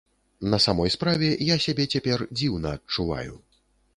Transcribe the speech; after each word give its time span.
На 0.53 0.59
самой 0.63 0.89
справе, 0.95 1.29
я 1.49 1.57
сябе 1.67 1.85
цяпер 1.95 2.25
дзіўна 2.41 2.69
адчуваю. 2.79 3.37